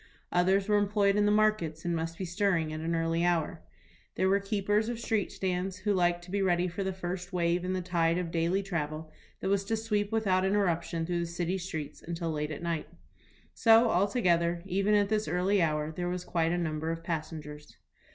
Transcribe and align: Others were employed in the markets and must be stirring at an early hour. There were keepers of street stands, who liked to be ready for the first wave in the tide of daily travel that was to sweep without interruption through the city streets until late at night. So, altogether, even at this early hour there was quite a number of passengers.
Others 0.31 0.67
were 0.67 0.79
employed 0.79 1.15
in 1.15 1.27
the 1.27 1.31
markets 1.31 1.85
and 1.85 1.95
must 1.95 2.17
be 2.17 2.25
stirring 2.25 2.73
at 2.73 2.79
an 2.79 2.95
early 2.95 3.23
hour. 3.23 3.61
There 4.15 4.27
were 4.29 4.39
keepers 4.39 4.89
of 4.89 4.99
street 4.99 5.31
stands, 5.31 5.77
who 5.77 5.93
liked 5.93 6.23
to 6.23 6.31
be 6.31 6.41
ready 6.41 6.67
for 6.67 6.83
the 6.83 6.91
first 6.91 7.31
wave 7.31 7.63
in 7.63 7.73
the 7.73 7.83
tide 7.83 8.17
of 8.17 8.31
daily 8.31 8.63
travel 8.63 9.11
that 9.41 9.49
was 9.49 9.63
to 9.65 9.77
sweep 9.77 10.11
without 10.11 10.43
interruption 10.43 11.05
through 11.05 11.19
the 11.19 11.27
city 11.27 11.59
streets 11.59 12.01
until 12.01 12.31
late 12.31 12.49
at 12.49 12.63
night. 12.63 12.87
So, 13.53 13.91
altogether, 13.91 14.63
even 14.65 14.95
at 14.95 15.09
this 15.09 15.27
early 15.27 15.61
hour 15.61 15.91
there 15.91 16.09
was 16.09 16.25
quite 16.25 16.51
a 16.51 16.57
number 16.57 16.89
of 16.89 17.03
passengers. 17.03 17.77